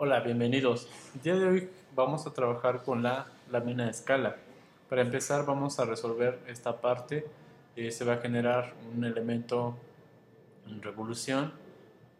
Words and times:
Hola, 0.00 0.20
bienvenidos. 0.20 0.88
El 1.16 1.22
día 1.22 1.34
de 1.34 1.48
hoy 1.48 1.70
vamos 1.96 2.24
a 2.24 2.32
trabajar 2.32 2.84
con 2.84 3.02
la 3.02 3.26
lámina 3.50 3.86
de 3.86 3.90
escala. 3.90 4.36
Para 4.88 5.02
empezar 5.02 5.44
vamos 5.44 5.80
a 5.80 5.86
resolver 5.86 6.38
esta 6.46 6.80
parte. 6.80 7.26
Eh, 7.74 7.90
se 7.90 8.04
va 8.04 8.12
a 8.12 8.16
generar 8.18 8.74
un 8.94 9.04
elemento 9.04 9.74
en 10.68 10.80
revolución. 10.82 11.52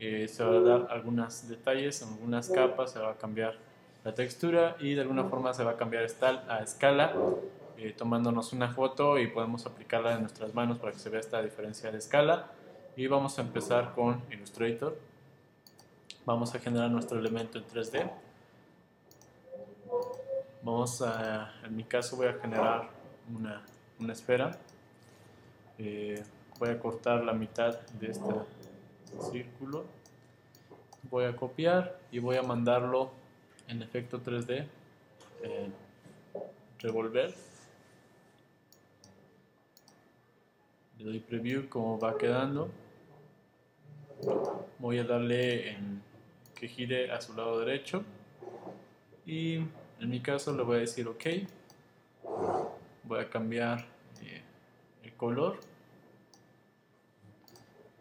Eh, 0.01 0.27
se 0.27 0.43
va 0.43 0.57
a 0.57 0.61
dar 0.61 0.87
algunos 0.91 1.49
detalles, 1.49 2.03
algunas 2.03 2.49
capas, 2.49 2.91
se 2.91 2.99
va 2.99 3.13
a 3.13 3.17
cambiar 3.17 3.55
la 4.03 4.13
textura 4.13 4.75
y 4.81 4.95
de 4.95 5.03
alguna 5.03 5.23
forma 5.27 5.55
se 5.55 5.63
va 5.63 5.71
a 5.71 5.77
cambiar 5.77 6.03
a 6.03 6.59
escala 6.65 7.13
eh, 7.77 7.95
tomándonos 7.97 8.53
una 8.53 8.71
foto 8.73 9.21
y 9.21 9.29
podemos 9.29 9.67
aplicarla 9.67 10.15
en 10.15 10.23
nuestras 10.23 10.53
manos 10.53 10.79
para 10.79 10.91
que 10.91 10.99
se 10.99 11.11
vea 11.11 11.21
esta 11.21 11.41
diferencia 11.43 11.93
de 11.93 11.99
escala 11.99 12.49
y 12.97 13.07
vamos 13.07 13.39
a 13.39 13.43
empezar 13.43 13.95
con 13.95 14.21
Illustrator 14.33 14.99
vamos 16.25 16.55
a 16.55 16.59
generar 16.59 16.91
nuestro 16.91 17.19
elemento 17.19 17.59
en 17.59 17.65
3D 17.65 18.11
vamos 20.63 21.01
a, 21.03 21.53
en 21.65 21.77
mi 21.77 21.85
caso 21.85 22.17
voy 22.17 22.27
a 22.27 22.35
generar 22.35 22.91
una, 23.35 23.63
una 23.99 24.13
esfera. 24.13 24.59
Eh, 25.79 26.23
voy 26.59 26.71
a 26.71 26.79
cortar 26.79 27.25
la 27.25 27.33
mitad 27.33 27.81
de 27.93 28.11
este 28.11 28.35
círculo. 29.31 29.85
Voy 31.11 31.25
a 31.25 31.35
copiar 31.35 31.99
y 32.11 32.19
voy 32.19 32.37
a 32.37 32.43
mandarlo 32.43 33.11
en 33.67 33.83
efecto 33.83 34.21
3D 34.23 34.67
eh, 35.43 35.71
revolver. 36.81 37.35
Le 40.99 41.05
doy 41.05 41.21
preview 41.21 41.69
como 41.69 41.99
va 41.99 42.19
quedando 42.19 42.69
voy 44.79 44.99
a 44.99 45.05
darle 45.05 45.77
que 46.55 46.69
gire 46.69 47.11
a 47.11 47.21
su 47.21 47.35
lado 47.35 47.59
derecho. 47.61 48.05
Y 49.27 49.57
en 50.01 50.11
mi 50.11 50.21
caso 50.21 50.57
le 50.57 50.63
voy 50.63 50.79
a 50.79 50.81
decir 50.81 51.07
ok. 51.07 51.25
Voy 53.05 53.21
a 53.21 53.29
cambiar 53.29 53.87
eh, 54.23 54.43
el 55.03 55.13
color. 55.15 55.59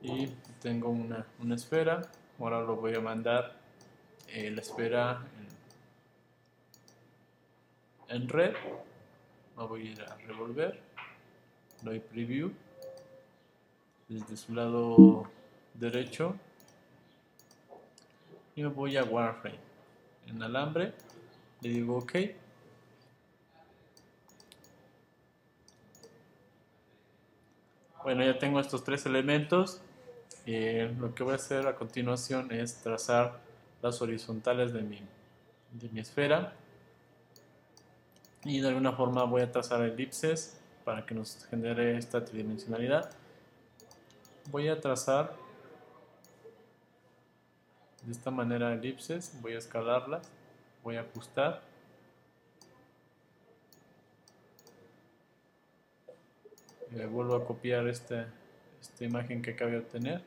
Y 0.02 0.28
tengo 0.62 0.90
una, 0.90 1.26
una 1.40 1.56
esfera. 1.56 2.02
Ahora 2.40 2.62
lo 2.62 2.76
voy 2.76 2.96
a 2.96 3.02
mandar 3.02 3.58
eh, 4.28 4.52
la 4.52 4.62
esfera 4.62 5.26
en, 8.10 8.30
red. 8.30 8.54
Voy 9.56 9.88
a 9.88 9.92
ir 9.92 10.02
a 10.02 10.16
revolver. 10.28 10.80
Doy 11.82 12.00
preview. 12.00 12.52
Desde 14.08 14.38
su 14.38 14.54
lado 14.54 15.30
derecho 15.80 16.36
y 18.56 18.64
me 18.64 18.70
voy 18.70 18.98
a 18.98 19.04
wireframe 19.04 19.60
en 20.28 20.44
alambre 20.44 20.94
le 21.62 21.70
digo 21.70 21.98
ok. 21.98 22.14
Bueno 28.04 28.24
ya 28.24 28.38
tengo 28.38 28.60
estos 28.60 28.84
tres 28.84 29.06
elementos. 29.06 29.82
Eh, 30.46 30.94
lo 31.00 31.14
que 31.14 31.24
voy 31.24 31.34
a 31.34 31.36
hacer 31.36 31.68
a 31.68 31.76
continuación 31.76 32.52
es 32.52 32.82
trazar 32.82 33.40
las 33.82 34.02
horizontales 34.02 34.72
de 34.72 34.82
mi, 34.82 35.02
de 35.72 35.90
mi 35.90 36.00
esfera. 36.00 36.54
Y 38.44 38.62
de 38.62 38.68
alguna 38.70 38.94
forma 38.94 39.24
voy 39.24 39.42
a 39.42 39.52
trazar 39.52 39.82
elipses 39.82 40.58
para 40.86 41.06
que 41.06 41.16
nos 41.16 41.46
genere 41.48 41.98
esta 41.98 42.24
tridimensionalidad. 42.24 43.10
Voy 44.52 44.70
a 44.70 44.80
trazar 44.80 45.36
de 48.08 48.12
esta 48.12 48.32
manera 48.32 48.74
elipses 48.74 49.40
voy 49.42 49.54
a 49.54 49.60
escalarlas 49.60 50.32
voy 50.88 50.96
a 50.96 51.02
ajustar. 51.02 51.62
Vuelvo 57.12 57.36
a 57.36 57.46
copiar 57.46 57.86
este, 57.90 58.26
esta 58.80 59.04
imagen 59.04 59.42
que 59.42 59.52
acabo 59.52 59.72
de 59.72 59.80
obtener. 59.80 60.22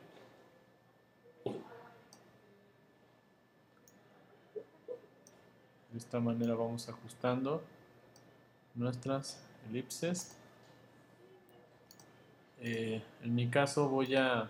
De 5.91 5.97
esta 5.97 6.19
manera 6.19 6.53
vamos 6.53 6.87
ajustando 6.87 7.63
nuestras 8.75 9.43
elipses. 9.67 10.37
Eh, 12.59 13.01
en 13.23 13.33
mi 13.33 13.49
caso 13.49 13.89
voy 13.89 14.15
a 14.15 14.47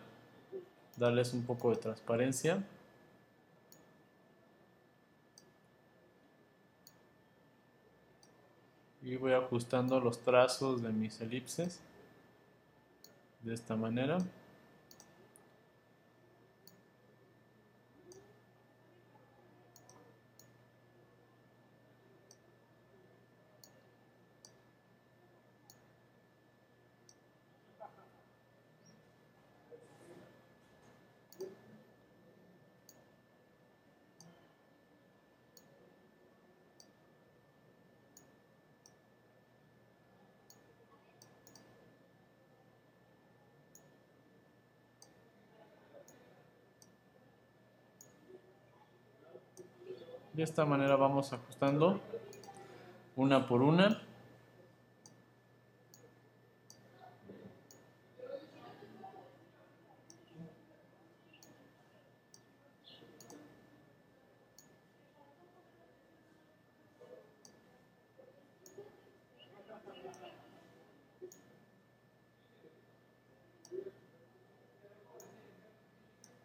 darles 0.98 1.32
un 1.34 1.46
poco 1.46 1.70
de 1.70 1.78
transparencia 1.78 2.62
y 9.04 9.16
voy 9.16 9.34
ajustando 9.34 10.00
los 10.00 10.20
trazos 10.20 10.82
de 10.82 10.90
mis 10.90 11.20
elipses 11.22 11.80
de 13.42 13.54
esta 13.54 13.76
manera 13.76 14.20
De 50.34 50.44
esta 50.44 50.66
manera 50.66 50.96
vamos 50.96 51.34
ajustando 51.34 52.00
una 53.16 53.48
por 53.48 53.62
una. 53.62 54.02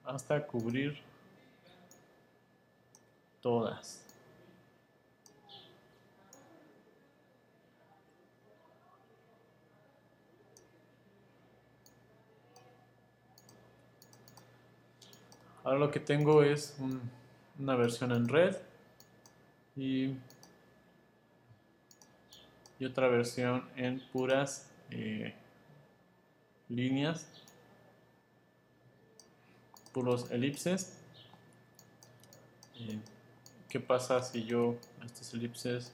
hasta 0.07 0.47
cubrir 0.47 0.97
todas. 3.47 4.05
Ahora 15.63 15.79
lo 15.79 15.93
que 15.93 16.01
tengo 16.01 16.43
es 16.43 16.77
una 17.61 17.77
versión 17.77 18.11
en 18.11 18.27
red 18.27 18.57
y, 19.77 20.17
y 22.81 22.85
otra 22.85 23.07
versión 23.07 23.69
en 23.77 24.01
puras 24.13 24.73
eh, 24.91 25.37
líneas, 26.69 27.29
puros 29.93 30.33
elipses. 30.33 30.99
Eh, 32.81 32.99
¿Qué 33.69 33.81
pasa 33.81 34.23
si 34.23 34.45
yo 34.45 34.77
a 35.03 35.07
estas 35.07 35.35
elipses 35.35 35.93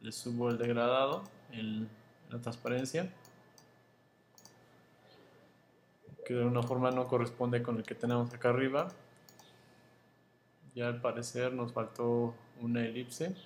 le 0.00 0.12
subo 0.12 0.48
el 0.48 0.56
degradado, 0.56 1.24
en 1.52 1.88
la 2.30 2.40
transparencia? 2.40 3.12
Que 6.24 6.34
de 6.34 6.44
una 6.44 6.62
forma 6.62 6.90
no 6.90 7.06
corresponde 7.06 7.62
con 7.62 7.76
el 7.76 7.82
que 7.82 7.94
tenemos 7.94 8.32
acá 8.32 8.48
arriba. 8.48 8.88
Ya 10.74 10.88
al 10.88 11.00
parecer 11.02 11.52
nos 11.52 11.72
faltó 11.72 12.34
una 12.60 12.84
elipse. 12.84 13.36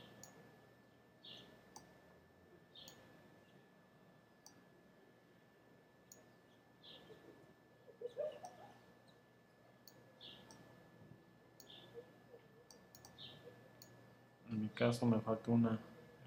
Mi 14.63 14.69
caso 14.69 15.07
me 15.07 15.21
faltó 15.21 15.53
una 15.53 15.79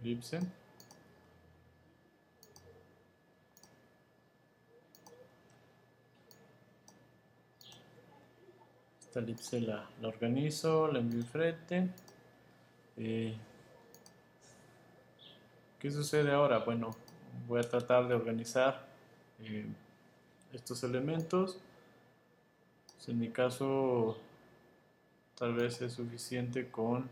elipse 0.01 0.39
esta 9.13 9.19
elipse 9.19 9.61
la, 9.61 9.87
la 10.01 10.07
organizo, 10.07 10.87
la 10.87 10.97
envío 10.97 11.23
frente. 11.23 11.87
Eh, 12.97 13.37
¿Qué 15.77 15.91
sucede 15.91 16.31
ahora? 16.31 16.57
Bueno, 16.65 16.95
voy 17.47 17.59
a 17.59 17.69
tratar 17.69 18.07
de 18.07 18.15
organizar 18.15 18.87
eh, 19.39 19.67
estos 20.51 20.83
elementos. 20.83 21.59
Pues 22.95 23.09
en 23.09 23.19
mi 23.19 23.29
caso, 23.29 24.17
tal 25.37 25.53
vez 25.53 25.79
es 25.83 25.93
suficiente 25.93 26.71
con 26.71 27.07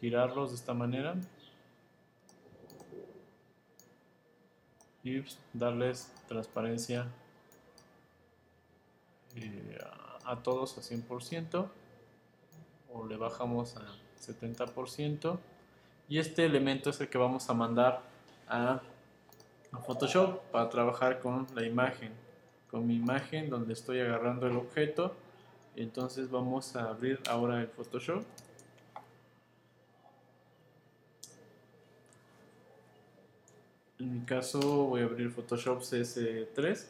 girarlos 0.00 0.50
de 0.50 0.56
esta 0.56 0.74
manera. 0.74 1.14
Y 5.02 5.22
darles 5.54 6.12
transparencia 6.28 7.06
eh, 9.36 9.78
a, 10.24 10.32
a, 10.32 10.42
todos 10.42 10.76
a 10.76 10.82
100% 10.82 11.68
o 12.92 13.06
le 13.06 13.16
bajamos 13.16 13.76
a 13.76 13.86
70% 14.20 15.38
y 16.08 16.18
este 16.18 16.44
elemento 16.44 16.90
es 16.90 17.00
el 17.00 17.08
que 17.08 17.16
vamos 17.16 17.48
a 17.48 17.54
mandar 17.54 18.02
a, 18.46 18.82
a 19.72 19.78
Photoshop 19.78 20.42
para 20.50 20.68
trabajar 20.68 21.20
con 21.20 21.46
la 21.54 21.64
imagen 21.64 22.12
con 22.70 22.86
mi 22.86 22.94
imagen 22.94 23.50
donde 23.50 23.72
estoy 23.72 24.00
agarrando 24.00 24.46
el 24.46 24.56
objeto. 24.56 25.14
Entonces 25.76 26.30
vamos 26.30 26.76
a 26.76 26.88
abrir 26.88 27.20
ahora 27.28 27.60
el 27.60 27.68
Photoshop 27.68 28.22
En 34.00 34.14
mi 34.14 34.20
caso 34.24 34.58
voy 34.86 35.02
a 35.02 35.04
abrir 35.04 35.30
Photoshop 35.30 35.82
CS3. 35.82 36.86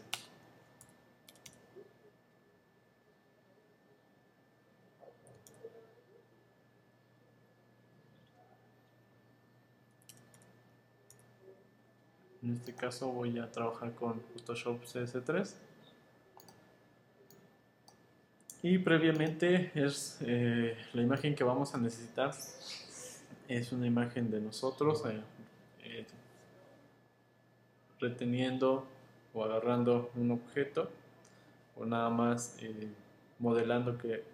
En 12.44 12.54
este 12.54 12.72
caso 12.74 13.10
voy 13.10 13.40
a 13.40 13.50
trabajar 13.50 13.92
con 13.96 14.20
Photoshop 14.20 14.84
CS3. 14.84 15.52
Y 18.62 18.78
previamente 18.78 19.72
es 19.74 20.18
eh, 20.20 20.76
la 20.92 21.02
imagen 21.02 21.34
que 21.34 21.42
vamos 21.42 21.74
a 21.74 21.78
necesitar. 21.78 22.30
Es 23.48 23.72
una 23.72 23.88
imagen 23.88 24.30
de 24.30 24.40
nosotros. 24.40 25.02
Eh, 25.06 25.20
reteniendo 28.00 28.86
o 29.32 29.44
agarrando 29.44 30.10
un 30.16 30.30
objeto 30.32 30.90
o 31.76 31.84
nada 31.84 32.10
más 32.10 32.56
eh, 32.60 32.88
modelando 33.38 33.96
que 33.96 34.24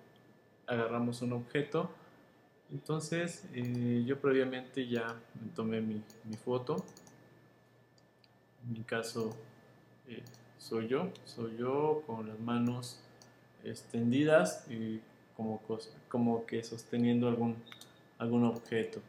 agarramos 0.66 1.22
un 1.22 1.32
objeto. 1.32 1.90
Entonces 2.72 3.44
eh, 3.54 4.02
yo 4.06 4.20
previamente 4.20 4.86
ya 4.88 5.16
tomé 5.54 5.80
mi, 5.80 6.02
mi, 6.24 6.36
foto. 6.36 6.84
En 8.66 8.72
mi 8.72 8.80
caso 8.80 9.36
eh, 10.08 10.22
soy 10.58 10.88
yo 10.88 11.10
soy 11.24 11.56
yo 11.56 12.02
con 12.06 12.28
las 12.28 12.38
manos 12.40 13.00
extendidas 13.64 14.66
y 14.70 15.00
como, 15.36 15.60
como 16.08 16.46
que 16.46 16.64
sosteniendo 16.64 17.28
algún 17.28 17.56
algún 18.18 18.44
objeto. 18.44 19.00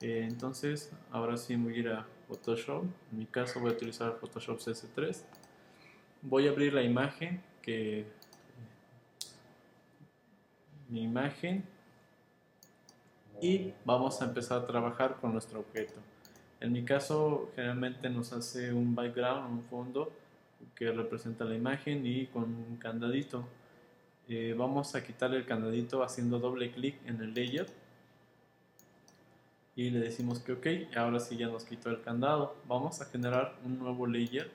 Entonces 0.00 0.92
ahora 1.10 1.36
sí 1.36 1.56
voy 1.56 1.74
a 1.74 1.78
ir 1.78 1.88
a 1.88 2.06
Photoshop. 2.28 2.84
En 3.12 3.18
mi 3.18 3.26
caso 3.26 3.60
voy 3.60 3.70
a 3.70 3.74
utilizar 3.74 4.18
Photoshop 4.18 4.58
CS3. 4.58 5.22
Voy 6.22 6.46
a 6.46 6.50
abrir 6.50 6.72
la 6.72 6.82
imagen 6.82 7.42
que 7.62 8.06
mi 10.88 11.02
imagen 11.02 11.64
y 13.40 13.72
vamos 13.84 14.20
a 14.22 14.26
empezar 14.26 14.62
a 14.62 14.66
trabajar 14.66 15.16
con 15.20 15.32
nuestro 15.32 15.60
objeto. 15.60 15.94
En 16.60 16.72
mi 16.72 16.84
caso 16.84 17.50
generalmente 17.54 18.08
nos 18.08 18.32
hace 18.32 18.72
un 18.72 18.94
background, 18.94 19.50
un 19.50 19.64
fondo 19.64 20.12
que 20.74 20.90
representa 20.92 21.44
la 21.44 21.54
imagen 21.54 22.06
y 22.06 22.26
con 22.26 22.44
un 22.44 22.76
candadito. 22.76 23.46
Eh, 24.28 24.54
vamos 24.56 24.94
a 24.94 25.04
quitarle 25.04 25.36
el 25.36 25.46
candadito 25.46 26.02
haciendo 26.02 26.38
doble 26.38 26.70
clic 26.70 26.96
en 27.06 27.20
el 27.20 27.34
layer 27.34 27.83
y 29.76 29.90
le 29.90 29.98
decimos 29.98 30.40
que 30.40 30.52
ok, 30.52 30.96
ahora 30.96 31.18
sí 31.20 31.36
ya 31.36 31.48
nos 31.48 31.64
quitó 31.64 31.90
el 31.90 32.00
candado. 32.00 32.56
Vamos 32.66 33.00
a 33.00 33.06
generar 33.06 33.56
un 33.64 33.78
nuevo 33.78 34.06
layer 34.06 34.50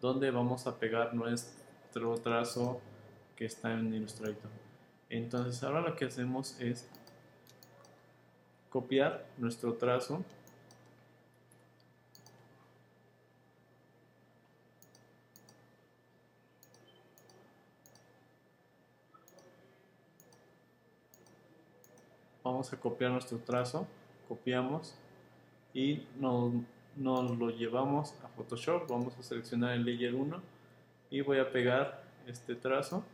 donde 0.00 0.30
vamos 0.30 0.66
a 0.66 0.78
pegar 0.78 1.14
nuestro 1.14 2.16
trazo 2.18 2.80
que 3.36 3.44
está 3.44 3.72
en 3.72 3.94
Illustrator. 3.94 4.50
Entonces 5.08 5.62
ahora 5.62 5.80
lo 5.80 5.94
que 5.94 6.06
hacemos 6.06 6.60
es 6.60 6.88
copiar 8.68 9.24
nuestro 9.38 9.74
trazo 9.74 10.24
vamos 22.42 22.72
a 22.72 22.76
copiar 22.76 23.10
nuestro 23.10 23.38
trazo 23.38 23.86
copiamos 24.28 24.94
y 25.72 26.06
nos, 26.18 26.52
nos, 26.96 27.38
lo 27.38 27.50
llevamos 27.50 28.14
a 28.22 28.28
Photoshop. 28.28 28.88
Vamos 28.88 29.16
a 29.18 29.22
seleccionar 29.22 29.72
el 29.72 29.84
layer 29.84 30.14
1 30.14 30.42
y 31.10 31.20
voy 31.20 31.38
a 31.38 31.50
pegar 31.50 32.04
este 32.26 32.54
trazo. 32.54 33.04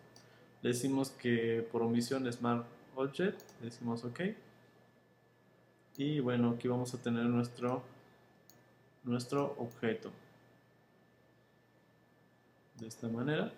Le 0.63 0.71
decimos 0.71 1.11
que 1.11 1.67
por 1.73 1.83
omisión 1.83 2.31
Smart 2.33 2.67
Object, 2.95 3.41
le 3.61 3.67
decimos 3.67 4.05
OK. 4.05 4.21
Y 5.97 6.21
bueno, 6.21 6.51
aquí 6.51 6.69
vamos 6.69 6.95
a 6.95 7.03
tener 7.03 7.25
nuestro, 7.25 7.83
nuestro 9.05 9.55
objeto. 9.59 10.11
De 12.79 12.87
esta 12.87 13.09
manera. 13.09 13.53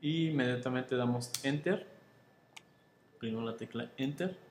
Y 0.00 0.28
inmediatamente 0.28 0.96
damos 0.96 1.30
Enter. 1.44 1.86
Primero 3.18 3.42
la 3.42 3.56
tecla 3.56 3.90
Enter 3.96 4.49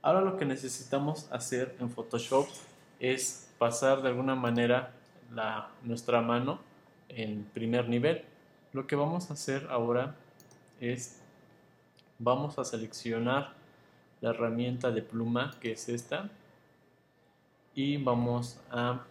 Ahora 0.00 0.20
lo 0.20 0.36
que 0.36 0.44
necesitamos 0.44 1.30
hacer 1.32 1.74
en 1.80 1.90
Photoshop 1.90 2.46
es 3.00 3.48
pasar 3.58 4.00
de 4.02 4.08
alguna 4.08 4.36
manera 4.36 4.92
la, 5.34 5.70
nuestra 5.82 6.20
mano 6.20 6.60
en 7.08 7.44
primer 7.52 7.88
nivel. 7.88 8.24
Lo 8.72 8.86
que 8.86 8.94
vamos 8.94 9.30
a 9.30 9.34
hacer 9.34 9.66
ahora 9.70 10.14
es, 10.80 11.20
vamos 12.18 12.58
a 12.58 12.64
seleccionar 12.64 13.54
la 14.20 14.30
herramienta 14.30 14.90
de 14.92 15.02
pluma 15.02 15.56
que 15.60 15.72
es 15.72 15.88
esta 15.88 16.30
y 17.74 17.96
vamos 17.96 18.60
a 18.70 19.04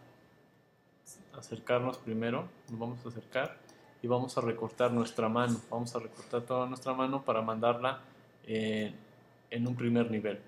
acercarnos 1.34 1.98
primero, 1.98 2.48
nos 2.70 2.79
vamos 2.79 3.06
a 3.06 3.10
acercar 3.10 3.58
y 4.01 4.08
vamos 4.08 4.38
a 4.38 4.41
recortar 4.41 4.91
nuestra 4.91 5.27
mano, 5.27 5.60
vamos 5.70 5.96
a 5.96 6.00
recortar 6.00 6.41
toda 6.44 6.65
nuestra 6.65 6.94
mano 6.94 7.24
para 7.24 7.41
mandarla 7.41 8.00
en 8.46 9.67
un 9.67 9.75
primer 9.75 10.10
nivel. 10.10 10.39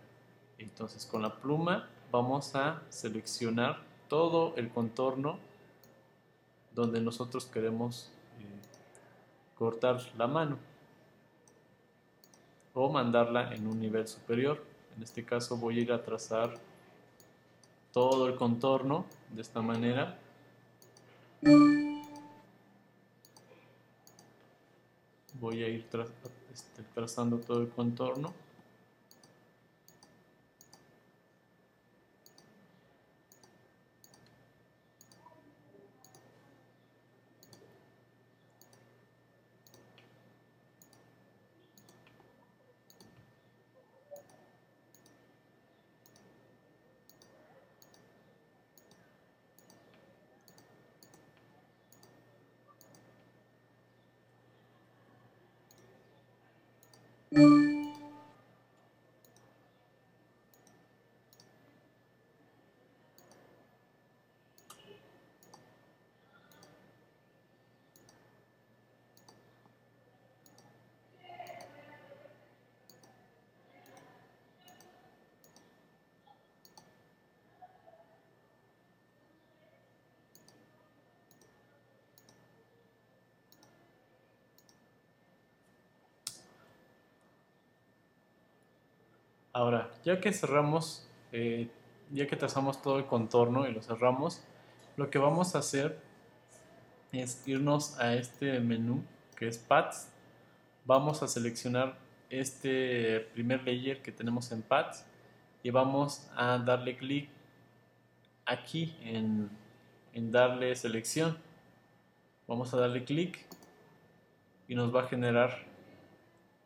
Entonces 0.59 1.05
con 1.05 1.21
la 1.21 1.35
pluma 1.35 1.89
vamos 2.11 2.55
a 2.55 2.81
seleccionar 2.89 3.81
todo 4.07 4.53
el 4.57 4.69
contorno 4.69 5.39
donde 6.73 7.01
nosotros 7.01 7.45
queremos 7.45 8.11
eh, 8.39 8.43
cortar 9.57 10.01
la 10.17 10.27
mano 10.27 10.57
o 12.73 12.89
mandarla 12.89 13.53
en 13.53 13.67
un 13.67 13.79
nivel 13.79 14.07
superior. 14.07 14.63
En 14.95 15.03
este 15.03 15.25
caso 15.25 15.57
voy 15.57 15.79
a 15.79 15.81
ir 15.81 15.91
a 15.91 16.03
trazar 16.03 16.55
todo 17.91 18.27
el 18.27 18.35
contorno 18.35 19.05
de 19.33 19.41
esta 19.41 19.61
manera. 19.61 20.17
Voy 25.39 25.63
a 25.63 25.67
ir 25.67 25.87
este, 26.53 26.83
trazando 26.93 27.37
todo 27.39 27.61
el 27.61 27.69
contorno. 27.69 28.33
Ahora, 89.59 89.91
ya 90.05 90.21
que 90.21 90.31
cerramos, 90.31 91.05
eh, 91.33 91.67
ya 92.11 92.27
que 92.27 92.37
trazamos 92.37 92.81
todo 92.81 92.97
el 92.97 93.07
contorno 93.07 93.67
y 93.67 93.73
lo 93.73 93.81
cerramos, 93.81 94.41
lo 94.95 95.09
que 95.09 95.19
vamos 95.19 95.53
a 95.53 95.59
hacer 95.59 95.99
es 97.11 97.45
irnos 97.45 97.99
a 97.99 98.13
este 98.13 98.61
menú 98.61 99.03
que 99.35 99.49
es 99.49 99.57
Paths. 99.57 100.13
Vamos 100.85 101.23
a 101.23 101.27
seleccionar 101.27 101.97
este 102.29 103.19
primer 103.33 103.65
layer 103.65 104.01
que 104.01 104.13
tenemos 104.13 104.49
en 104.53 104.61
Paths 104.61 105.05
y 105.61 105.71
vamos 105.71 106.31
a 106.37 106.57
darle 106.59 106.95
clic 106.95 107.29
aquí 108.45 108.95
en, 109.01 109.49
en 110.13 110.31
darle 110.31 110.73
selección. 110.73 111.37
Vamos 112.47 112.73
a 112.73 112.77
darle 112.77 113.03
clic 113.03 113.45
y 114.69 114.75
nos 114.75 114.95
va 114.95 115.01
a 115.01 115.07
generar 115.07 115.68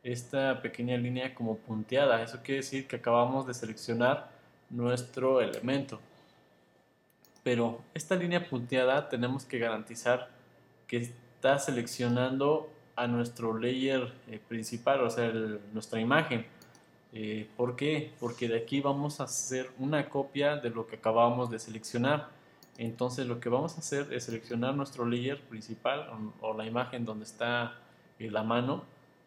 esta 0.04 0.60
pequeña 0.60 0.96
línea 0.96 1.34
como 1.34 1.56
punteada. 1.56 2.22
Eso 2.22 2.40
quiere 2.42 2.60
decir 2.60 2.86
que 2.86 2.96
acabamos 2.96 3.46
de 3.46 3.54
seleccionar 3.54 4.30
nuestro 4.70 5.40
elemento. 5.40 5.98
Pero 7.42 7.80
esta 7.94 8.14
línea 8.14 8.48
punteada 8.48 9.08
tenemos 9.08 9.44
que 9.44 9.58
garantizar 9.58 10.28
que 10.86 10.98
está 10.98 11.58
seleccionando 11.58 12.70
a 12.96 13.06
nuestro 13.06 13.58
layer 13.58 14.12
eh, 14.28 14.38
principal, 14.46 15.00
o 15.00 15.10
sea, 15.10 15.32
nuestra 15.72 16.00
imagen. 16.00 16.46
Eh, 17.12 17.48
¿Por 17.56 17.74
qué? 17.74 18.12
Porque 18.20 18.48
de 18.48 18.58
aquí 18.58 18.80
vamos 18.80 19.20
a 19.20 19.24
hacer 19.24 19.70
una 19.78 20.08
copia 20.08 20.56
de 20.56 20.70
lo 20.70 20.86
que 20.86 20.96
acabamos 20.96 21.50
de 21.50 21.58
seleccionar. 21.58 22.28
Entonces 22.76 23.26
lo 23.26 23.40
que 23.40 23.48
vamos 23.48 23.76
a 23.76 23.78
hacer 23.78 24.12
es 24.12 24.24
seleccionar 24.24 24.74
nuestro 24.74 25.06
layer 25.06 25.40
principal 25.40 26.10
o, 26.40 26.54
la 26.54 26.66
imagen 26.66 27.04
donde 27.04 27.24
está 27.24 27.78
eh, 28.18 28.30
la 28.30 28.42
mano 28.42 28.84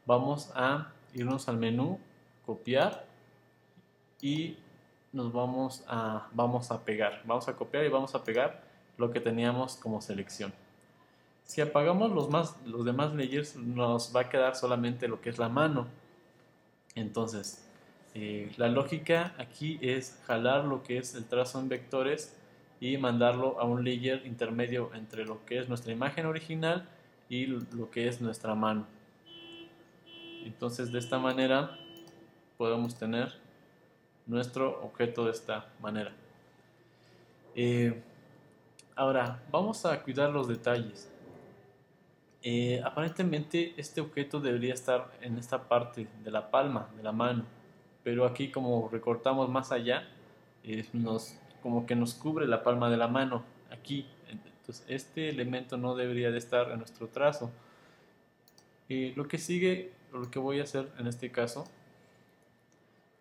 vamos 0.08 0.52
a 0.56 0.92
irnos 1.14 1.48
al 1.50 1.58
menú, 1.58 2.00
copiar 2.46 3.06
y 4.22 4.58
nos 5.12 5.32
vamos 5.32 5.84
a, 5.88 6.30
vamos 6.32 6.72
a 6.72 6.84
pegar. 6.84 7.22
Vamos 7.26 7.48
a 7.48 7.56
copiar 7.56 7.86
y 7.86 7.90
vamos 7.90 8.16
a 8.16 8.24
pegar 8.24 8.64
lo 8.98 9.12
que 9.12 9.20
teníamos 9.20 9.76
como 9.76 10.02
selección. 10.02 10.54
Si 11.44 11.62
apagamos 11.62 12.12
los, 12.12 12.30
más, 12.30 12.56
los 12.66 12.86
demás 12.86 13.14
layers 13.14 13.56
nos 13.56 14.16
va 14.16 14.22
a 14.22 14.30
quedar 14.30 14.56
solamente 14.56 15.08
lo 15.08 15.22
que 15.22 15.30
es 15.30 15.38
la 15.38 15.50
mano. 15.50 15.88
Entonces, 16.96 17.66
eh, 18.16 18.52
la 18.58 18.70
lógica 18.70 19.34
aquí 19.38 19.78
es 19.82 20.20
jalar 20.26 20.66
lo 20.66 20.84
que 20.84 20.98
es 20.98 21.16
el 21.16 21.26
trazo 21.26 21.60
en 21.60 21.70
vectores 21.70 22.36
y 22.80 22.98
mandarlo 22.98 23.60
a 23.60 23.66
un 23.66 23.84
layer 23.84 24.26
intermedio 24.26 24.92
entre 24.94 25.26
lo 25.26 25.46
que 25.46 25.60
es 25.60 25.68
nuestra 25.68 25.92
imagen 25.92 26.26
original 26.26 26.88
y 27.30 27.46
lo 27.46 27.92
que 27.92 28.08
es 28.08 28.22
nuestra 28.22 28.56
mano. 28.56 28.97
Entonces 30.48 30.92
de 30.94 31.00
esta 31.00 31.20
manera 31.20 31.77
podemos 32.58 32.98
tener 32.98 33.34
nuestro 34.25 34.82
objeto 34.82 35.25
de 35.25 35.32
esta 35.32 35.68
manera. 35.82 36.13
Eh, 37.54 38.01
ahora, 38.96 39.44
vamos 39.51 39.86
a 39.86 40.01
cuidar 40.01 40.30
los 40.30 40.48
detalles. 40.48 41.12
Eh, 42.42 42.82
aparentemente 42.84 43.74
este 43.75 44.00
objeto 44.00 44.39
debería 44.39 44.74
estar 44.74 45.12
en 45.22 45.38
esta 45.38 45.68
parte 45.68 46.08
de 46.24 46.32
la 46.32 46.50
palma, 46.50 46.89
de 46.96 47.04
la 47.04 47.12
mano, 47.12 47.44
pero 48.04 48.25
aquí 48.25 48.50
como 48.50 48.88
recortamos 48.89 49.50
más 49.50 49.74
allá, 49.74 50.08
eh, 50.63 50.86
nos, 50.94 51.38
como 51.62 51.86
que 51.86 51.96
nos 51.96 52.13
cubre 52.13 52.48
la 52.48 52.63
palma 52.63 52.89
de 52.89 52.98
la 52.98 53.10
mano, 53.10 53.44
aquí. 53.70 54.08
Entonces 54.30 54.86
este 54.88 55.30
elemento 55.30 55.75
no 55.77 55.96
debería 55.96 56.32
de 56.32 56.38
estar 56.38 56.72
en 56.72 56.77
nuestro 56.77 57.08
trazo. 57.08 57.51
lo 58.88 59.27
que 59.27 59.38
sigue 59.38 59.97
lo 60.12 60.30
que 60.30 60.40
voy 60.40 60.60
a 60.60 60.64
hacer 60.64 60.92
en 60.98 61.08
este 61.08 61.32
caso 61.32 61.66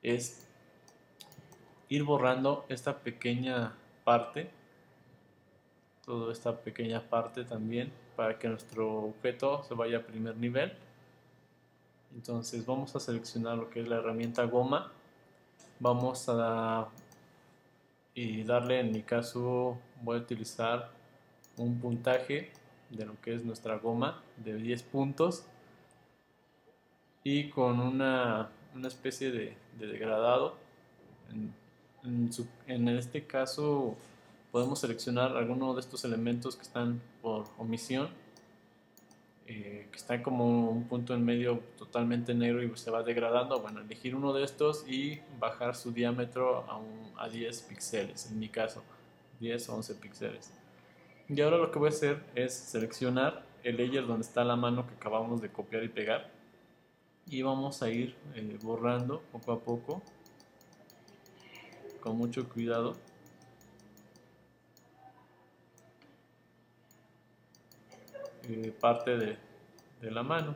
es 0.02 0.46
ir 1.88 2.04
borrando 2.04 2.64
esta 2.68 2.98
pequeña 2.98 3.76
parte, 4.04 4.50
toda 6.04 6.32
esta 6.32 6.56
pequeña 6.60 7.08
parte 7.08 7.44
también, 7.44 7.92
para 8.14 8.38
que 8.38 8.48
nuestro 8.48 9.04
objeto 9.04 9.62
se 9.64 9.74
vaya 9.74 9.98
a 9.98 10.02
primer 10.02 10.36
nivel. 10.36 10.72
Entonces 12.14 12.64
vamos 12.64 12.94
a 12.96 13.00
seleccionar 13.00 13.58
lo 13.58 13.68
que 13.68 13.80
es 13.80 13.88
la 13.88 13.96
herramienta 13.96 14.44
goma. 14.44 14.92
Vamos 15.80 16.26
a 16.28 16.88
y 18.14 18.44
darle, 18.44 18.80
en 18.80 18.92
mi 18.92 19.02
caso, 19.02 19.78
voy 20.00 20.16
a 20.16 20.20
utilizar 20.20 20.90
un 21.58 21.78
puntaje 21.78 22.50
de 22.88 23.04
lo 23.04 23.20
que 23.20 23.34
es 23.34 23.44
nuestra 23.44 23.76
goma 23.76 24.22
de 24.38 24.54
10 24.54 24.82
puntos 24.84 25.46
y 27.28 27.50
con 27.50 27.80
una, 27.80 28.50
una 28.72 28.86
especie 28.86 29.32
de, 29.32 29.56
degradado. 29.80 30.56
En, 32.04 32.88
este 32.88 33.26
caso 33.26 33.96
podemos 34.52 34.78
seleccionar 34.78 35.36
alguno 35.36 35.74
de 35.74 35.80
estos 35.80 36.04
elementos 36.04 36.54
que 36.54 36.62
están 36.62 37.02
por 37.22 37.46
omisión, 37.58 38.10
eh, 39.48 39.88
que 39.90 39.96
están 39.96 40.22
como 40.22 40.70
un 40.70 40.84
punto 40.84 41.14
en 41.14 41.24
medio 41.24 41.64
totalmente 41.76 42.32
negro 42.32 42.62
y 42.62 42.70
se 42.76 42.92
va 42.92 43.02
degradando. 43.02 43.58
Bueno, 43.58 43.80
elegir 43.80 44.14
uno 44.14 44.32
de 44.32 44.44
estos 44.44 44.88
y 44.88 45.18
bajar 45.40 45.74
su 45.74 45.90
diámetro 45.90 46.64
a, 46.70 46.76
un, 46.76 47.10
a 47.16 47.28
10 47.28 47.62
píxeles, 47.62 48.30
en 48.30 48.38
mi 48.38 48.48
caso, 48.48 48.84
10 49.40 49.68
o 49.70 49.74
11 49.74 49.94
píxeles. 49.96 50.52
Y 51.28 51.40
ahora 51.40 51.56
lo 51.56 51.72
que 51.72 51.80
voy 51.80 51.88
a 51.88 51.90
hacer 51.90 52.22
es 52.36 52.54
seleccionar 52.54 53.44
el 53.64 53.78
layer 53.78 54.06
donde 54.06 54.24
está 54.24 54.44
la 54.44 54.54
mano 54.54 54.86
que 54.86 54.94
acabamos 54.94 55.42
de 55.42 55.48
copiar 55.48 55.82
y 55.82 55.88
pegar 55.88 56.35
y 57.28 57.42
vamos 57.42 57.82
a 57.82 57.90
ir 57.90 58.14
eh, 58.34 58.58
borrando 58.62 59.20
poco 59.32 59.52
a 59.52 59.60
poco 59.60 60.02
con 62.00 62.16
mucho 62.16 62.48
cuidado. 62.48 62.96
Eh, 68.48 68.72
parte 68.80 69.16
de, 69.16 69.36
de 70.00 70.10
la 70.10 70.22
mano 70.22 70.54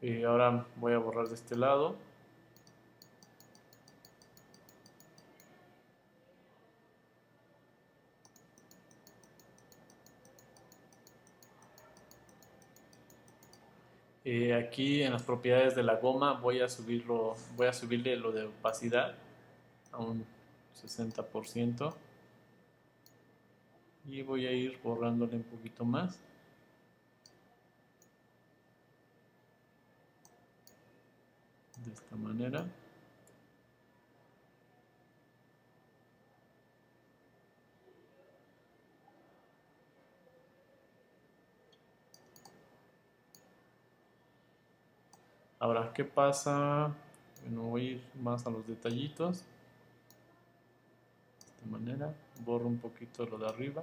y 0.00 0.22
ahora 0.22 0.64
voy 0.76 0.92
a 0.92 0.98
borrar 0.98 1.25
de 1.25 1.25
este 1.36 1.56
lado. 1.56 1.96
Eh, 14.24 14.54
aquí 14.54 15.02
en 15.02 15.12
las 15.12 15.22
propiedades 15.22 15.76
de 15.76 15.84
la 15.84 15.96
goma 15.96 16.32
voy 16.32 16.60
a 16.60 16.68
subirlo 16.68 17.36
voy 17.56 17.68
a 17.68 17.72
subirle 17.72 18.16
lo 18.16 18.32
de 18.32 18.46
opacidad 18.46 19.14
a 19.92 19.98
un 19.98 20.26
60% 20.74 21.94
y 24.04 24.22
voy 24.22 24.46
a 24.46 24.52
ir 24.52 24.80
borrándole 24.82 25.36
un 25.36 25.44
poquito 25.44 25.84
más 25.84 26.18
de 31.86 31.92
esta 31.92 32.16
manera. 32.16 32.66
Ahora, 45.58 45.92
¿qué 45.94 46.04
pasa? 46.04 46.94
Bueno, 47.42 47.62
voy 47.70 47.80
a 47.80 47.90
ir 47.92 48.04
más 48.20 48.46
a 48.46 48.50
los 48.50 48.66
detallitos. 48.66 49.42
De 51.40 51.46
esta 51.46 51.66
manera. 51.66 52.14
Borro 52.44 52.66
un 52.66 52.78
poquito 52.78 53.24
lo 53.26 53.38
de 53.38 53.48
arriba. 53.48 53.82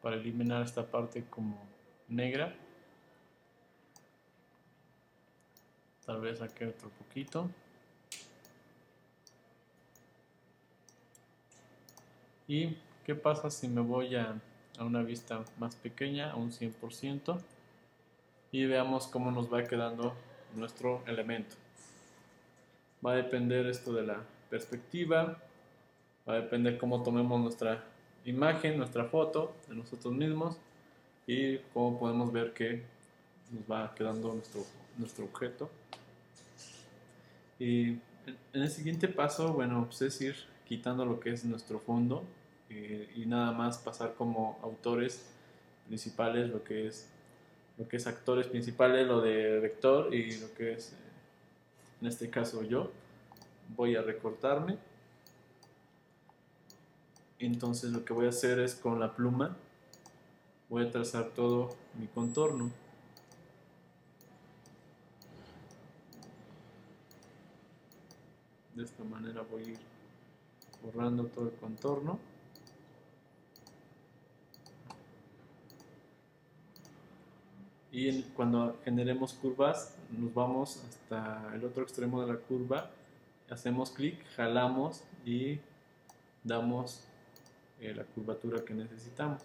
Para 0.00 0.16
eliminar 0.16 0.62
esta 0.62 0.86
parte 0.86 1.24
como 1.28 1.58
negra. 2.08 2.54
Tal 6.14 6.22
vez 6.22 6.40
aquí 6.42 6.62
otro 6.62 6.90
poquito. 6.90 7.50
¿Y 12.46 12.76
qué 13.04 13.16
pasa 13.16 13.50
si 13.50 13.66
me 13.66 13.80
voy 13.80 14.14
a, 14.14 14.40
a 14.78 14.84
una 14.84 15.02
vista 15.02 15.44
más 15.58 15.74
pequeña, 15.74 16.30
a 16.30 16.36
un 16.36 16.52
100%? 16.52 17.40
Y 18.52 18.64
veamos 18.66 19.08
cómo 19.08 19.32
nos 19.32 19.52
va 19.52 19.64
quedando 19.64 20.14
nuestro 20.54 21.02
elemento. 21.08 21.56
va 23.04 23.14
a 23.14 23.16
depender 23.16 23.66
esto 23.66 23.92
de 23.92 24.06
la 24.06 24.22
perspectiva, 24.50 25.42
va 26.28 26.34
a 26.34 26.36
depender 26.36 26.78
cómo 26.78 27.02
tomemos 27.02 27.40
nuestra 27.40 27.82
imagen, 28.24 28.78
nuestra 28.78 29.06
foto 29.06 29.56
de 29.66 29.74
nosotros 29.74 30.14
mismos 30.14 30.58
y 31.26 31.58
cómo 31.72 31.98
podemos 31.98 32.32
ver 32.32 32.52
que 32.54 32.84
nos 33.50 33.68
va 33.68 33.92
quedando 33.96 34.32
nuestro, 34.32 34.64
nuestro 34.96 35.24
objeto. 35.24 35.68
Y 37.58 37.98
en 38.52 38.62
el 38.62 38.70
siguiente 38.70 39.08
paso, 39.08 39.52
bueno, 39.52 39.84
pues 39.86 40.02
es 40.02 40.20
ir 40.20 40.36
quitando 40.66 41.04
lo 41.04 41.20
que 41.20 41.30
es 41.30 41.44
nuestro 41.44 41.78
fondo 41.78 42.24
eh, 42.70 43.10
y 43.14 43.26
nada 43.26 43.52
más 43.52 43.78
pasar 43.78 44.14
como 44.14 44.58
autores 44.62 45.26
principales 45.86 46.48
lo 46.48 46.64
que 46.64 46.86
es 46.86 47.10
lo 47.76 47.88
que 47.88 47.96
es 47.96 48.06
actores 48.06 48.46
principales, 48.46 49.06
lo 49.06 49.20
de 49.20 49.58
vector 49.60 50.14
y 50.14 50.38
lo 50.38 50.52
que 50.54 50.74
es, 50.74 50.92
eh, 50.92 50.96
en 52.00 52.06
este 52.06 52.30
caso 52.30 52.62
yo, 52.62 52.92
voy 53.76 53.96
a 53.96 54.02
recortarme. 54.02 54.78
Entonces 57.40 57.90
lo 57.90 58.04
que 58.04 58.12
voy 58.12 58.26
a 58.26 58.28
hacer 58.28 58.60
es 58.60 58.76
con 58.76 59.00
la 59.00 59.14
pluma, 59.14 59.56
voy 60.68 60.86
a 60.86 60.90
trazar 60.90 61.30
todo 61.30 61.74
mi 61.98 62.06
contorno. 62.06 62.70
De 68.74 68.84
esta 68.84 69.04
manera 69.04 69.42
voy 69.42 69.62
a 69.62 69.68
ir 69.70 69.78
borrando 70.82 71.24
todo 71.26 71.48
el 71.48 71.54
contorno. 71.54 72.18
y 77.96 78.22
cuando 78.34 78.76
generemos 78.84 79.34
curvas 79.34 79.94
nos 80.10 80.34
vamos 80.34 80.82
hasta 80.88 81.54
el 81.54 81.64
otro 81.64 81.84
extremo 81.84 82.20
de 82.20 82.32
la 82.32 82.40
curva 82.40 82.90
hacemos 83.50 83.92
clic, 83.92 84.18
jalamos 84.34 85.04
y 85.24 85.60
damos 86.42 87.04
eh, 87.80 87.94
la 87.94 88.02
curvatura 88.02 88.64
que 88.64 88.74
necesitamos 88.74 89.42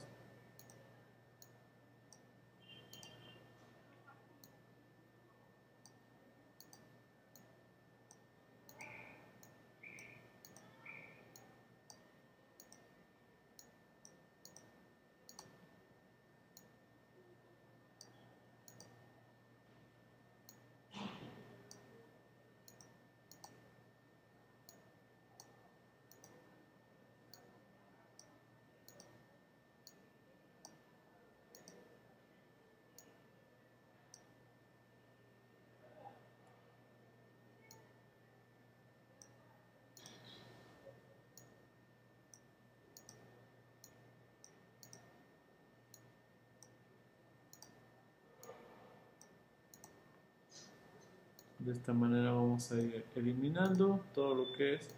de 51.60 51.74
esta 51.74 51.94
manera 51.94 52.32
vamos 52.32 52.72
a 52.72 52.76
ir 52.80 53.06
eliminando 53.16 54.04
todo 54.16 54.34
lo 54.34 54.54
que 54.54 54.76
es 54.76 54.90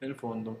el 0.00 0.14
fondo. 0.14 0.58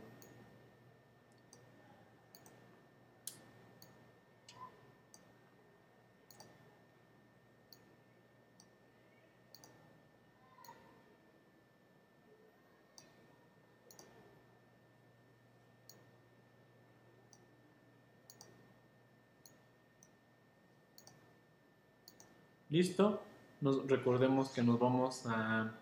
Listo, 22.68 23.20
nos, 23.62 23.86
recordemos 23.86 24.50
que 24.50 24.62
nos 24.62 24.78
vamos 24.78 25.24
a, 25.26 25.72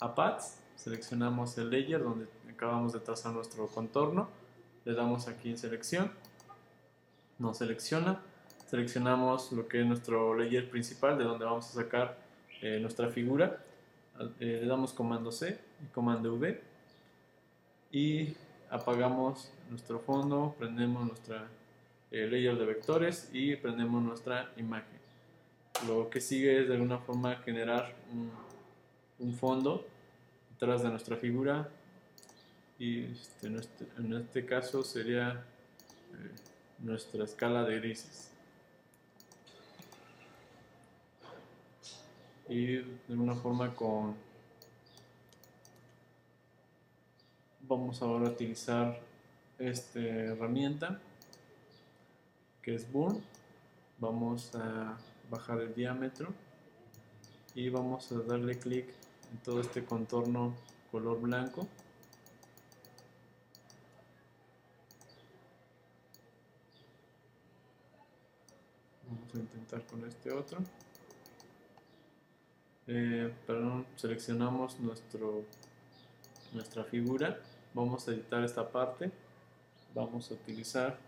a 0.00 0.14
Paths, 0.14 0.60
seleccionamos 0.74 1.56
el 1.58 1.70
layer 1.70 2.02
donde 2.02 2.26
acabamos 2.50 2.92
de 2.92 3.00
trazar 3.00 3.32
nuestro 3.32 3.66
contorno, 3.68 4.28
le 4.84 4.94
damos 4.94 5.28
aquí 5.28 5.50
en 5.50 5.58
selección, 5.58 6.10
nos 7.38 7.58
selecciona, 7.58 8.22
seleccionamos 8.66 9.52
lo 9.52 9.68
que 9.68 9.80
es 9.80 9.86
nuestro 9.86 10.34
layer 10.34 10.68
principal 10.70 11.18
de 11.18 11.24
donde 11.24 11.44
vamos 11.44 11.68
a 11.70 11.74
sacar 11.74 12.18
eh, 12.62 12.78
nuestra 12.80 13.10
figura, 13.10 13.62
eh, 14.40 14.60
le 14.62 14.66
damos 14.66 14.94
comando 14.94 15.30
C 15.30 15.60
y 15.84 15.92
comando 15.92 16.34
V 16.34 16.62
y 17.92 18.34
apagamos 18.70 19.52
nuestro 19.68 19.98
fondo, 19.98 20.54
prendemos 20.58 21.06
nuestra 21.06 21.46
eh, 22.10 22.26
layer 22.26 22.56
de 22.56 22.64
vectores 22.64 23.28
y 23.32 23.56
prendemos 23.56 24.02
nuestra 24.02 24.50
imagen. 24.56 24.95
Lo 25.84 26.08
que 26.08 26.20
sigue 26.20 26.62
es 26.62 26.68
de 26.68 26.74
alguna 26.74 26.98
forma 26.98 27.36
generar 27.36 27.94
un, 29.18 29.34
fondo 29.34 29.86
detrás 30.50 30.82
de 30.82 30.88
nuestra 30.88 31.16
figura 31.16 31.68
y 32.78 33.04
este, 33.04 33.46
en, 33.46 33.56
este, 33.56 33.86
este 34.16 34.46
caso 34.46 34.82
sería 34.82 35.44
eh, 36.12 36.30
nuestra 36.78 37.24
escala 37.24 37.64
de 37.64 37.76
grises. 37.76 38.30
Y 42.48 42.76
de 42.76 42.98
alguna 43.10 43.34
forma 43.34 43.74
con 43.74 44.14
vamos 47.62 48.00
ahora 48.00 48.28
a 48.28 48.30
utilizar 48.30 49.00
esta 49.58 49.98
herramienta 49.98 51.00
que 52.62 52.74
es 52.74 52.90
Burn 52.90 53.20
vamos 53.98 54.54
a 54.54 54.96
bajar 55.30 55.60
el 55.60 55.74
diámetro 55.74 56.32
y 57.54 57.68
vamos 57.68 58.10
a 58.12 58.20
darle 58.20 58.58
clic 58.58 58.88
en 59.32 59.38
todo 59.38 59.60
este 59.60 59.84
contorno 59.84 60.54
color 60.90 61.20
blanco. 61.20 61.66
Vamos 69.08 69.34
a 69.34 69.38
intentar 69.38 69.86
con 69.86 70.06
este 70.06 70.32
otro. 70.32 70.58
Eh, 72.88 73.34
perdón, 73.46 73.86
seleccionamos 73.96 74.78
nuestro 74.80 75.44
nuestra 76.52 76.84
figura. 76.84 77.40
Vamos 77.74 78.08
a 78.08 78.12
editar 78.12 78.42
esta 78.44 78.68
parte. 78.68 79.10
Vamos 79.94 80.30
a 80.30 80.34
utilizar 80.34 80.98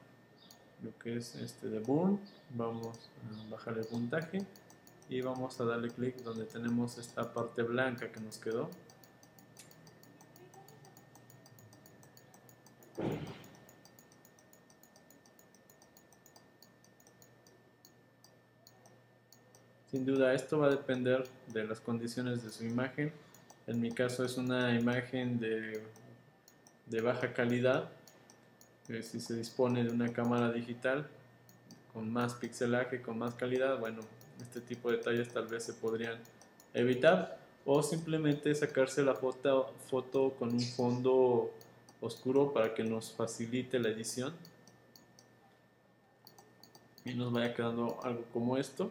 lo 0.82 0.96
que 0.98 1.16
es 1.16 1.34
este 1.36 1.68
de 1.68 1.80
Burn 1.80 2.20
vamos 2.54 3.10
a 3.46 3.50
bajar 3.50 3.76
el 3.78 3.86
puntaje 3.86 4.44
y 5.08 5.20
vamos 5.20 5.60
a 5.60 5.64
darle 5.64 5.90
clic 5.90 6.16
donde 6.22 6.44
tenemos 6.44 6.98
esta 6.98 7.32
parte 7.32 7.62
blanca 7.62 8.10
que 8.12 8.20
nos 8.20 8.38
quedó 8.38 8.68
Sin 19.90 20.04
duda 20.04 20.34
esto 20.34 20.58
va 20.58 20.66
a 20.66 20.70
depender 20.70 21.24
de 21.46 21.64
las 21.64 21.80
condiciones 21.80 22.44
de 22.44 22.50
su 22.50 22.64
imagen. 22.64 23.10
En 23.66 23.80
mi 23.80 23.90
caso 23.90 24.22
es 24.22 24.36
una 24.36 24.78
imagen 24.78 25.40
de, 25.40 25.82
de 26.86 27.00
baja 27.00 27.32
calidad 27.32 27.90
si 28.88 29.20
se 29.20 29.36
dispone 29.36 29.84
de 29.84 29.90
una 29.90 30.12
cámara 30.12 30.50
digital 30.50 31.06
con 31.92 32.10
más 32.10 32.34
pixelaje, 32.34 33.02
con 33.02 33.18
más 33.18 33.34
calidad, 33.34 33.78
bueno, 33.78 34.00
este 34.40 34.60
tipo 34.60 34.90
de 34.90 34.96
detalles 34.96 35.28
tal 35.28 35.46
vez 35.46 35.64
se 35.64 35.74
podrían 35.74 36.18
evitar 36.72 37.38
o 37.66 37.82
simplemente 37.82 38.54
sacarse 38.54 39.02
la 39.02 39.14
foto, 39.14 40.34
con 40.38 40.52
un 40.54 40.60
fondo 40.60 41.52
oscuro 42.00 42.52
para 42.52 42.74
que 42.74 42.82
nos 42.82 43.12
facilite 43.12 43.78
la 43.78 43.90
edición 43.90 44.32
y 47.04 47.12
nos 47.12 47.30
vaya 47.30 47.52
quedando 47.52 48.00
algo 48.02 48.24
como 48.32 48.56
esto. 48.56 48.90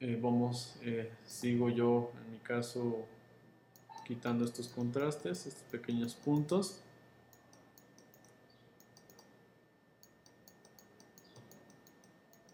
Eh, 0.00 0.18
vamos, 0.20 0.76
eh, 0.82 1.12
sigo 1.24 1.70
yo 1.70 2.10
en 2.24 2.32
mi 2.32 2.38
caso 2.38 3.06
quitando 4.06 4.44
estos 4.44 4.68
contrastes, 4.68 5.46
estos 5.46 5.64
pequeños 5.64 6.14
puntos. 6.14 6.80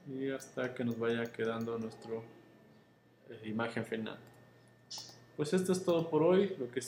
y 0.09 0.31
hasta 0.31 0.75
que 0.75 0.85
nos 0.85 0.99
vaya 0.99 1.25
quedando 1.33 1.79
nuestra 1.79 2.11
imagen 3.45 3.85
final. 3.85 4.19
Pues 5.37 5.55
esto 5.55 5.73
es 5.73 5.85
todo 5.85 6.11
por 6.11 6.23
hoy, 6.23 6.55
lo 6.59 6.71
que 6.71 6.81